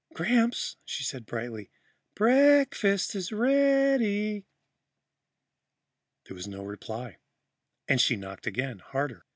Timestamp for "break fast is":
2.15-3.31